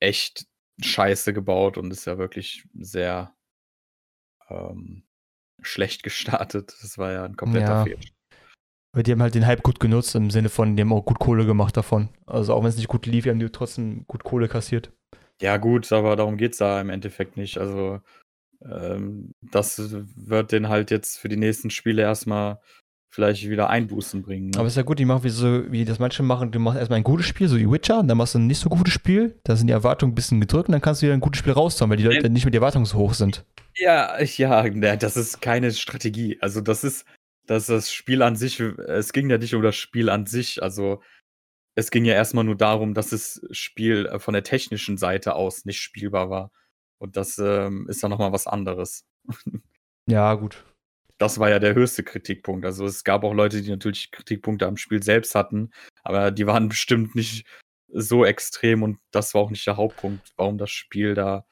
[0.00, 0.46] echt
[0.80, 3.34] Scheiße gebaut und ist ja wirklich sehr
[4.48, 5.02] ähm,
[5.62, 6.74] schlecht gestartet.
[6.82, 7.84] Das war ja ein kompletter ja.
[7.84, 8.00] Fehler.
[8.94, 11.18] Aber die haben halt den Hype gut genutzt, im Sinne von, die haben auch gut
[11.18, 12.08] Kohle gemacht davon.
[12.26, 14.92] Also auch wenn es nicht gut lief, haben die trotzdem gut Kohle kassiert.
[15.40, 17.58] Ja, gut, aber darum geht es da im Endeffekt nicht.
[17.58, 18.00] Also
[18.62, 22.60] ähm, das wird den halt jetzt für die nächsten Spiele erstmal
[23.10, 24.50] vielleicht wieder Einbußen bringen.
[24.50, 24.58] Ne?
[24.58, 26.98] Aber ist ja gut, die machen wie so, wie das manche machen, du machst erstmal
[26.98, 29.38] ein gutes Spiel, so wie Witcher, und dann machst du ein nicht so gutes Spiel,
[29.44, 31.52] da sind die Erwartungen ein bisschen gedrückt und dann kannst du wieder ein gutes Spiel
[31.52, 33.44] raushauen, weil die Leute nicht mit die Erwartungen so hoch sind.
[33.76, 36.38] Ja, ja, das ist keine Strategie.
[36.40, 37.06] Also das ist,
[37.46, 41.00] dass das Spiel an sich, es ging ja nicht um das Spiel an sich, also
[41.74, 45.80] es ging ja erstmal nur darum, dass das Spiel von der technischen Seite aus nicht
[45.80, 46.50] spielbar war.
[46.98, 49.06] Und das ähm, ist dann nochmal was anderes.
[50.10, 50.64] Ja, gut.
[51.18, 52.64] Das war ja der höchste Kritikpunkt.
[52.64, 55.70] Also es gab auch Leute, die natürlich Kritikpunkte am Spiel selbst hatten,
[56.02, 57.46] aber die waren bestimmt nicht
[57.92, 61.46] so extrem und das war auch nicht der Hauptpunkt, warum das Spiel da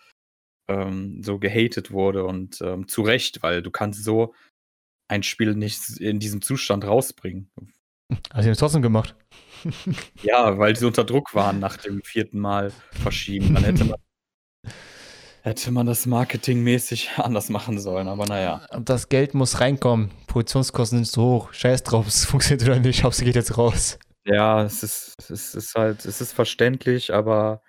[0.69, 4.35] ähm, so gehatet wurde und ähm, zu Recht, weil du kannst so
[5.09, 7.51] ein Spiel nicht in diesem Zustand rausbringen.
[8.31, 9.15] Also sie haben es trotzdem gemacht.
[10.23, 13.55] ja, weil sie unter Druck waren nach dem vierten Mal verschieben.
[13.55, 13.99] Dann hätte man
[15.47, 18.67] Hätte man das marketingmäßig anders machen sollen, aber naja.
[18.73, 20.11] Und das Geld muss reinkommen.
[20.27, 21.53] Produktionskosten sind zu hoch.
[21.53, 23.05] Scheiß drauf, es funktioniert oder nicht.
[23.05, 23.97] Hauptsache geht jetzt raus.
[24.25, 27.63] Ja, es ist, es ist halt, es ist verständlich, aber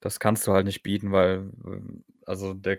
[0.00, 1.50] das kannst du halt nicht bieten, weil,
[2.24, 2.78] also der,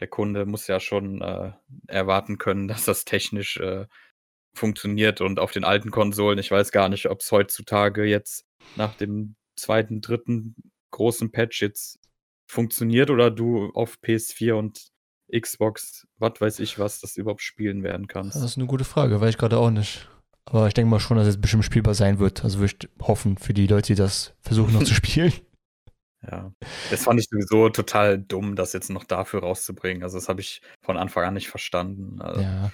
[0.00, 1.52] der Kunde muss ja schon äh,
[1.86, 3.86] erwarten können, dass das technisch äh,
[4.54, 8.44] funktioniert und auf den alten Konsolen, ich weiß gar nicht, ob es heutzutage jetzt
[8.76, 10.56] nach dem zweiten, dritten
[10.90, 12.01] großen Patch jetzt
[12.52, 14.88] funktioniert oder du auf PS4 und
[15.34, 18.36] Xbox, was weiß ich was, das überhaupt spielen werden kannst.
[18.36, 20.08] Das ist eine gute Frage, weiß ich gerade auch nicht.
[20.44, 22.44] Aber ich denke mal schon, dass es bestimmt spielbar sein wird.
[22.44, 25.32] Also würde ich hoffen für die Leute, die das versuchen noch zu spielen.
[26.30, 26.52] Ja.
[26.90, 30.04] Das fand ich sowieso total dumm, das jetzt noch dafür rauszubringen.
[30.04, 32.20] Also, das habe ich von Anfang an nicht verstanden.
[32.22, 32.70] Also, Ja.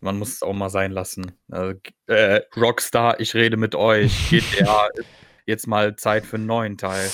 [0.00, 1.32] man muss es auch mal sein lassen.
[1.50, 4.28] Also, äh, Rockstar, ich rede mit euch.
[4.30, 4.88] GTA
[5.46, 7.08] jetzt mal Zeit für 'n neuen Teil.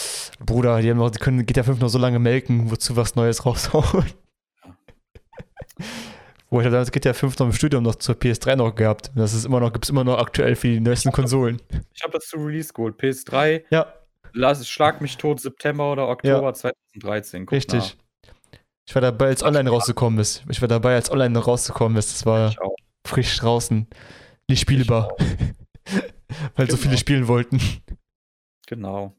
[0.45, 3.45] Bruder, die haben noch die können GTA 5 noch so lange melken, wozu was Neues
[3.47, 4.07] raushauen.
[4.65, 4.77] Ja.
[6.51, 9.09] Wo ich damals GTA 5 noch im Studium noch zur PS3 noch gehabt.
[9.11, 11.61] Und Das ist immer noch, gibt es immer noch aktuell für die neuesten Konsolen.
[11.95, 12.99] Ich habe das zu Release geholt.
[13.01, 13.93] PS3, Ja,
[14.35, 17.47] lass schlag mich tot, September oder Oktober 2013.
[17.47, 17.97] Guck richtig.
[18.87, 20.43] Ich war dabei, als online rausgekommen ist.
[20.51, 22.11] Ich war dabei, als online rausgekommen ist.
[22.13, 22.57] Das nach.
[22.59, 22.73] war
[23.07, 23.87] frisch draußen.
[24.49, 25.15] Nicht spielbar.
[26.57, 26.83] Weil so Genau.
[26.89, 27.61] viele spielen wollten.
[28.73, 29.15] Genau.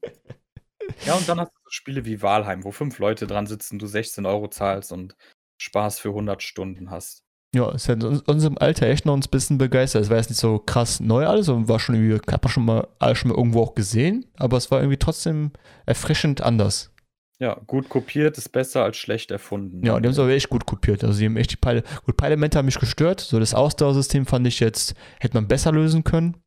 [1.06, 3.86] Ja, und dann hast du so Spiele wie Valheim, wo fünf Leute dran sitzen, du
[3.86, 5.14] 16 Euro zahlst und
[5.58, 7.22] Spaß für 100 Stunden hast.
[7.54, 10.02] Ja, es hat in unserem Alter echt noch uns ein bisschen begeistert.
[10.02, 12.64] Es war jetzt nicht so krass neu alles und war schon irgendwie, hat man schon
[12.64, 15.52] mal alles schon mal irgendwo auch gesehen, aber es war irgendwie trotzdem
[15.86, 16.92] erfrischend anders.
[17.38, 19.86] Ja, gut kopiert ist besser als schlecht erfunden.
[19.86, 21.04] Ja, und die haben es aber echt gut kopiert.
[21.04, 21.84] Also die haben echt die Peile.
[22.04, 23.20] Gut, Peilemente haben mich gestört.
[23.20, 26.43] So das Ausdauersystem fand ich jetzt, hätte man besser lösen können.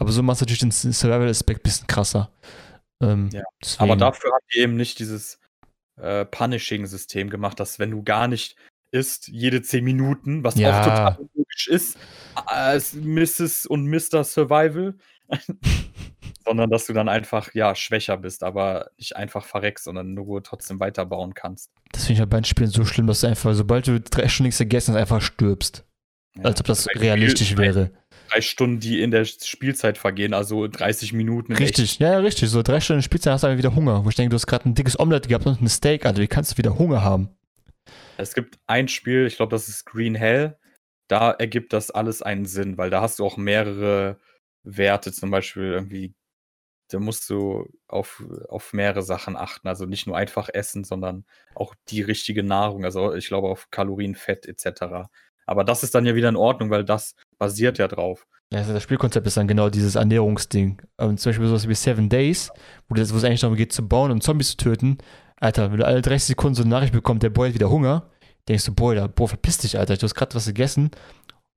[0.00, 2.30] Aber so macht es natürlich den Survival-Aspekt ein bisschen krasser.
[3.02, 3.42] Ähm, Ja,
[3.76, 5.38] Aber dafür haben die eben nicht dieses
[6.00, 8.56] äh, Punishing-System gemacht, dass wenn du gar nicht
[8.92, 10.80] isst, jede 10 Minuten, was Ja.
[10.80, 11.98] auch total unlogisch ist,
[12.46, 13.66] als Mrs.
[13.66, 14.24] und Mr.
[14.24, 14.94] Survival,
[16.46, 20.80] sondern dass du dann einfach, ja, schwächer bist, aber nicht einfach verreckst, sondern nur trotzdem
[20.80, 21.70] weiterbauen kannst.
[21.92, 24.28] Das finde ich halt bei den Spielen so schlimm, dass du einfach, sobald du drei
[24.28, 25.84] Stunden nichts gegessen hast, einfach stirbst.
[26.36, 26.44] Ja.
[26.44, 27.90] Als ob das realistisch wäre.
[28.30, 31.52] Drei Stunden, die in der Spielzeit vergehen, also 30 Minuten.
[31.52, 32.48] in Richtig, ja, ja, richtig.
[32.48, 34.04] So drei Stunden Spielzeit hast du dann wieder Hunger.
[34.04, 36.22] Wo ich denke, du hast gerade ein dickes Omelette gehabt und ein Steak, Alter.
[36.22, 37.30] Wie kannst du wieder Hunger haben?
[38.16, 40.58] Es gibt ein Spiel, ich glaube, das ist Green Hell.
[41.08, 44.18] Da ergibt das alles einen Sinn, weil da hast du auch mehrere
[44.62, 46.14] Werte, zum Beispiel irgendwie,
[46.90, 49.66] da musst du auf, auf mehrere Sachen achten.
[49.66, 52.84] Also nicht nur einfach essen, sondern auch die richtige Nahrung.
[52.84, 55.08] Also ich glaube auf Kalorien, Fett etc.
[55.46, 58.26] Aber das ist dann ja wieder in Ordnung, weil das basiert ja drauf.
[58.52, 60.80] Ja, also das Spielkonzept ist dann genau dieses Ernährungsding.
[60.98, 62.50] Und zum Beispiel sowas wie Seven Days,
[62.88, 64.98] wo es eigentlich darum geht, zu bauen und Zombies zu töten.
[65.36, 68.10] Alter, wenn du alle 30 Sekunden so eine Nachricht bekommst, der Boy hat wieder Hunger,
[68.48, 70.90] denkst du, boah, da, boah, verpiss dich, Alter, du hast gerade was gegessen.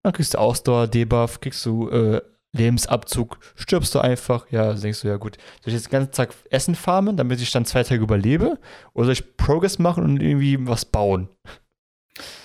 [0.03, 2.21] Dann kriegst du Ausdauer, Debuff, kriegst du äh,
[2.53, 4.49] Lebensabzug, stirbst du einfach.
[4.51, 7.41] Ja, dann denkst du, ja gut, soll ich jetzt den ganzen Tag Essen farmen, damit
[7.41, 8.59] ich dann zwei Tage überlebe?
[8.93, 11.29] Oder soll ich Progress machen und irgendwie was bauen?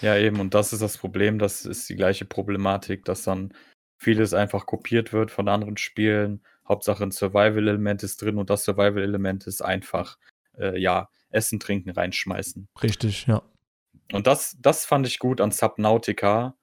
[0.00, 3.52] Ja, eben, und das ist das Problem, das ist die gleiche Problematik, dass dann
[3.98, 6.42] vieles einfach kopiert wird von anderen Spielen.
[6.66, 10.18] Hauptsache ein Survival-Element ist drin und das Survival-Element ist einfach,
[10.57, 12.68] äh, ja, Essen, Trinken, reinschmeißen.
[12.83, 13.42] Richtig, ja.
[14.12, 16.57] Und das, das fand ich gut an Subnautica,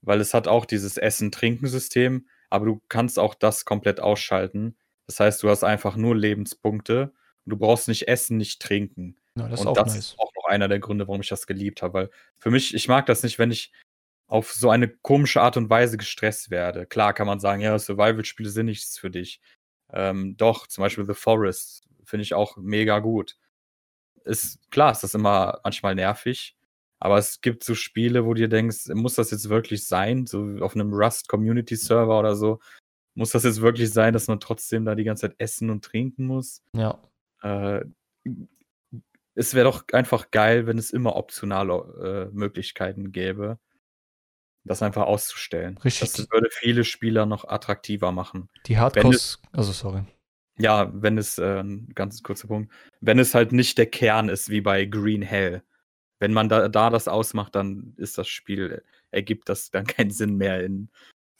[0.00, 4.76] weil es hat auch dieses Essen-Trinken-System, aber du kannst auch das komplett ausschalten.
[5.06, 7.12] Das heißt, du hast einfach nur Lebenspunkte
[7.44, 9.16] und du brauchst nicht essen, nicht trinken.
[9.36, 9.98] ja das ist und auch das nice.
[9.98, 11.94] ist auch noch einer der Gründe, warum ich das geliebt habe.
[11.94, 13.72] Weil für mich, ich mag das nicht, wenn ich
[14.26, 16.86] auf so eine komische Art und Weise gestresst werde.
[16.86, 19.40] Klar kann man sagen, ja, Survival-Spiele sind nichts für dich.
[19.92, 23.36] Ähm, doch, zum Beispiel The Forest finde ich auch mega gut.
[24.24, 26.56] Ist klar, ist das immer manchmal nervig,
[26.98, 30.26] aber es gibt so Spiele, wo du dir denkst, muss das jetzt wirklich sein?
[30.26, 32.60] So auf einem Rust Community Server oder so.
[33.14, 36.26] Muss das jetzt wirklich sein, dass man trotzdem da die ganze Zeit essen und trinken
[36.26, 36.62] muss?
[36.74, 37.02] Ja.
[37.42, 37.84] Äh,
[39.34, 43.58] es wäre doch einfach geil, wenn es immer optionale äh, Möglichkeiten gäbe,
[44.64, 45.78] das einfach auszustellen.
[45.78, 46.12] Richtig.
[46.12, 48.48] Das würde viele Spieler noch attraktiver machen.
[48.66, 50.04] Die Hardcores, also sorry.
[50.58, 54.50] Ja, wenn es, äh, ein ganz kurzer Punkt, wenn es halt nicht der Kern ist,
[54.50, 55.62] wie bei Green Hell.
[56.18, 60.36] Wenn man da, da das ausmacht, dann ist das Spiel, ergibt das dann keinen Sinn
[60.36, 60.90] mehr in.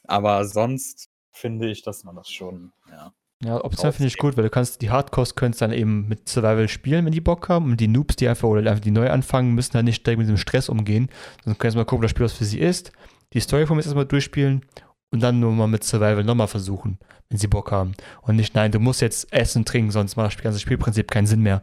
[0.04, 3.14] Aber sonst finde ich, dass man das schon, ja.
[3.44, 6.68] Ja, optional finde ich gut, weil du kannst die Hardcores könntest dann eben mit Survival
[6.68, 7.72] spielen, wenn die Bock haben.
[7.72, 10.28] Und die Noobs, die einfach oder einfach die neu anfangen, müssen dann nicht direkt mit
[10.28, 11.08] dem Stress umgehen.
[11.42, 12.92] Sondern können erstmal gucken, ob das Spiel was für sie ist.
[13.32, 14.64] Die Story von mir erstmal durchspielen
[15.10, 17.94] und dann nur mal mit Survival nochmal versuchen, wenn sie Bock haben.
[18.22, 21.26] Und nicht, nein, du musst jetzt essen und trinken, sonst macht das ganze Spielprinzip keinen
[21.26, 21.62] Sinn mehr.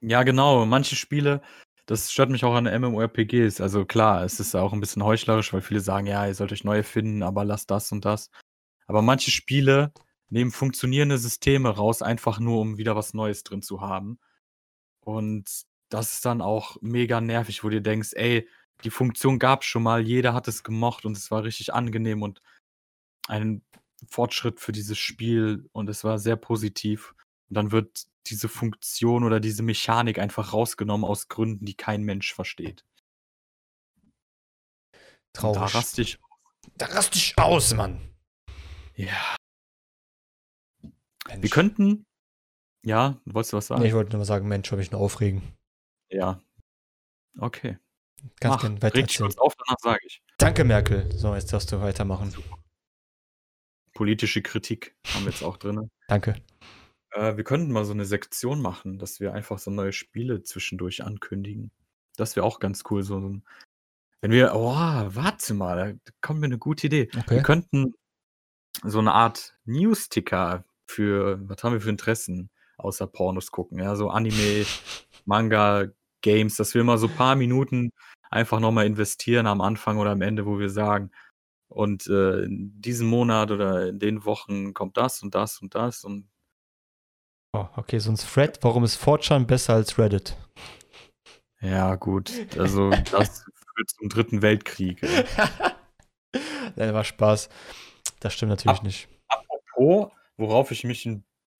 [0.00, 0.64] Ja, genau.
[0.64, 1.42] Manche Spiele,
[1.86, 3.60] das stört mich auch an MMORPGs.
[3.60, 6.64] Also klar, es ist auch ein bisschen heuchlerisch, weil viele sagen, ja, ihr sollt euch
[6.64, 8.30] neue finden, aber lasst das und das.
[8.86, 9.92] Aber manche Spiele
[10.28, 14.18] nehmen funktionierende Systeme raus, einfach nur, um wieder was Neues drin zu haben.
[15.00, 15.48] Und
[15.88, 18.48] das ist dann auch mega nervig, wo du denkst, ey,
[18.84, 22.42] die Funktion gab schon mal, jeder hat es gemocht und es war richtig angenehm und
[23.28, 23.62] ein
[24.08, 27.14] Fortschritt für dieses Spiel und es war sehr positiv.
[27.48, 32.34] Und dann wird diese Funktion oder diese Mechanik einfach rausgenommen aus Gründen, die kein Mensch
[32.34, 32.84] versteht.
[34.92, 35.72] Und Traurig.
[35.72, 36.18] Da raste ich.
[36.76, 38.00] da raste ich aus, Mann.
[38.94, 39.36] Ja.
[41.38, 42.06] Wir könnten
[42.84, 43.82] Ja, wolltest du was sagen?
[43.82, 45.42] Nee, ich wollte nur mal sagen, Mensch, soll mich nur aufregen.
[46.08, 46.40] Ja.
[47.38, 47.78] Okay.
[48.40, 49.28] Ganz Mach, gerne reg dich weitererzählen.
[49.28, 50.22] kurz auf, danach sage ich.
[50.38, 51.10] Danke, Merkel.
[51.12, 52.34] So, jetzt darfst du weitermachen.
[53.94, 55.90] Politische Kritik haben wir jetzt auch drin.
[56.08, 56.34] Danke.
[57.12, 61.02] Äh, wir könnten mal so eine Sektion machen, dass wir einfach so neue Spiele zwischendurch
[61.02, 61.70] ankündigen.
[62.16, 63.02] Das wäre auch ganz cool.
[63.02, 63.44] So, ein-
[64.20, 67.08] wenn wir, oh, warte mal, da kommt mir eine gute Idee.
[67.12, 67.42] Wir Okay.
[67.42, 67.94] könnten
[68.82, 73.78] so eine Art News-Ticker für, was haben wir für Interessen außer Pornos gucken?
[73.78, 74.64] Ja, so Anime,
[75.24, 75.86] Manga,
[76.22, 77.90] Games, dass wir mal so ein paar Minuten
[78.30, 81.10] einfach nochmal investieren am Anfang oder am Ende, wo wir sagen,
[81.68, 86.04] und äh, in diesem Monat oder in den Wochen kommt das und das und das
[86.04, 86.28] und
[87.52, 88.58] Oh, okay, so ein Thread.
[88.62, 90.36] Warum ist 4chan besser als Reddit?
[91.60, 93.44] ja, gut, also das
[93.74, 95.02] führt zum dritten Weltkrieg.
[95.02, 95.24] ey.
[96.76, 97.48] Nein, war Spaß.
[98.20, 99.08] Das stimmt natürlich Ab- nicht.
[99.28, 101.08] Apropos, worauf ich mich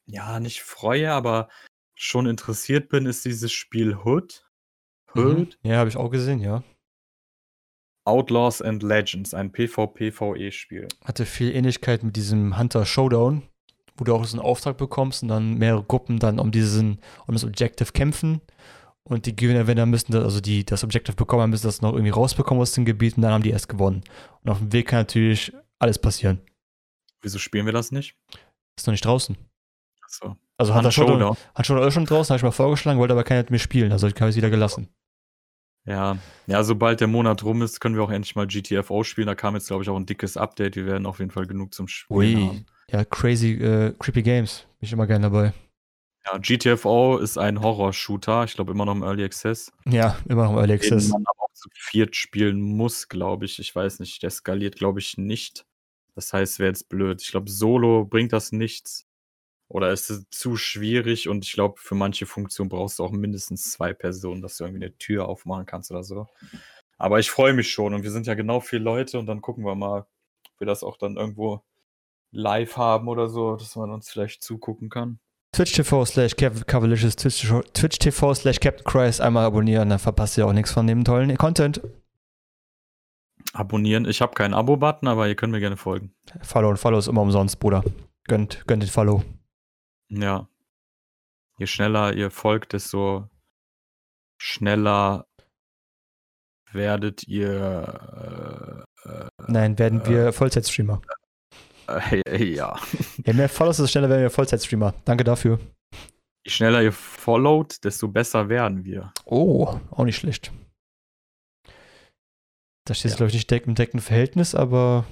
[0.07, 1.49] ja nicht freue, aber
[1.95, 4.45] schon interessiert bin, ist dieses Spiel Hood.
[5.15, 5.23] Mhm.
[5.23, 6.63] Hood Ja, habe ich auch gesehen, ja.
[8.05, 10.87] Outlaws and Legends, ein PvP-VE-Spiel.
[11.05, 13.43] Hatte viel Ähnlichkeit mit diesem Hunter Showdown,
[13.97, 17.35] wo du auch so einen Auftrag bekommst und dann mehrere Gruppen dann um diesen, um
[17.35, 18.41] das Objective kämpfen.
[19.03, 22.11] Und die Gewinner müssen das, also die das Objective bekommen, haben, müssen das noch irgendwie
[22.11, 24.03] rausbekommen aus dem Gebiet und dann haben die erst gewonnen.
[24.43, 26.41] Und auf dem Weg kann natürlich alles passieren.
[27.23, 28.17] Wieso spielen wir das nicht?
[28.77, 29.37] Ist noch nicht draußen.
[30.03, 30.37] Achso.
[30.59, 33.51] Also Hunter Showdown, hat schon schon draußen, habe ich mal vorgeschlagen, wollte aber keiner mit
[33.51, 34.89] mir spielen, also habe ich es wieder gelassen.
[35.85, 36.19] Ja.
[36.47, 39.29] ja, sobald der Monat rum ist, können wir auch endlich mal GTFO spielen.
[39.29, 40.75] Da kam jetzt, glaube ich, auch ein dickes Update.
[40.75, 42.35] Wir werden auf jeden Fall genug zum Spielen Ui.
[42.35, 42.67] haben.
[42.91, 44.67] Ja, crazy, äh, creepy Games.
[44.81, 45.53] Bin ich immer gerne dabei.
[46.27, 48.45] Ja, GTFO ist ein Horror-Shooter.
[48.45, 49.73] Ich glaube, immer noch im Early Access.
[49.85, 51.09] Ja, immer noch im Early Den Access.
[51.09, 53.61] man aber auch zu viert spielen muss, glaube ich.
[53.61, 55.67] Ich weiß nicht, der skaliert, glaube ich, nicht.
[56.17, 57.23] Das heißt, wäre jetzt blöd.
[57.23, 59.07] Ich glaube, Solo bringt das nichts.
[59.69, 63.71] Oder ist es zu schwierig und ich glaube, für manche Funktionen brauchst du auch mindestens
[63.73, 66.29] zwei Personen, dass du irgendwie eine Tür aufmachen kannst oder so.
[66.99, 69.65] Aber ich freue mich schon und wir sind ja genau vier Leute und dann gucken
[69.65, 71.63] wir mal, ob wir das auch dann irgendwo
[72.31, 75.19] live haben oder so, dass man uns vielleicht zugucken kann.
[75.53, 80.53] Twitch TV slash Cavalicious, Twitch TV slash Captain Christ einmal abonnieren, dann verpasst ihr auch
[80.53, 81.81] nichts von dem tollen Content.
[83.57, 84.05] Abonnieren.
[84.05, 86.15] Ich habe keinen Abo-Button, aber ihr könnt mir gerne folgen.
[86.43, 87.83] Follow und Follow ist immer umsonst, Bruder.
[88.25, 89.25] Gönnt, gönnt den Follow.
[90.09, 90.49] Ja.
[91.59, 93.29] Je schneller ihr folgt, desto
[94.39, 95.27] schneller
[96.73, 98.85] werdet ihr.
[99.47, 101.01] Nein, werden wir Vollzeitstreamer.
[101.89, 102.77] Äh, äh, ja.
[103.25, 104.95] Je mehr Follows, desto schneller werden wir Vollzeitstreamer.
[105.05, 105.59] Danke dafür.
[106.45, 109.13] Je schneller ihr followt, desto besser werden wir.
[109.25, 110.53] Oh, auch nicht schlecht.
[112.87, 113.17] Das steht, Ja.
[113.19, 115.05] glaube ich, nicht deck- im deckenden Verhältnis, aber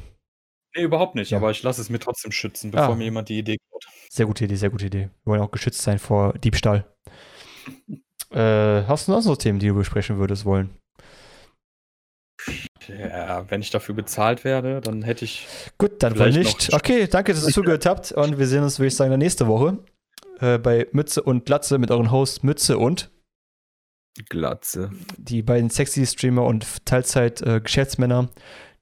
[0.77, 1.39] Nee, überhaupt nicht, Ja.
[1.39, 2.95] aber ich lasse es mir trotzdem schützen, bevor Ah.
[2.97, 3.85] mir jemand die Idee klaut.
[4.11, 5.11] sehr gute Idee, sehr gute Idee.
[5.25, 6.85] Wir wollen auch geschützt sein vor Diebstahl.
[8.31, 10.71] äh, hast du noch so Themen, die du besprechen würdest wollen?
[12.89, 15.47] Ja, wenn ich dafür bezahlt werde, dann hätte ich.
[15.79, 16.73] Gut, dann wohl nicht.
[16.75, 18.13] Okay, danke, dass ihr zugehört habt.
[18.13, 19.79] Und wir sehen uns, würde ich sagen, nächste Woche
[20.41, 23.11] äh, bei Mütze und Glatze mit euren Hosts Mütze und
[24.29, 24.91] Glatze.
[25.19, 28.31] die beiden sexy Streamer und Teilzeit-Geschäftsmänner,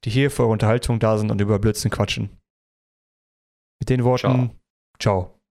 [0.05, 2.31] die hier für eure Unterhaltung da sind und über Blödsinn quatschen.
[3.81, 4.59] Mit den Worten,
[4.99, 5.42] ciao.